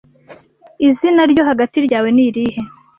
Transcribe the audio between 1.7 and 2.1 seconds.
ryawe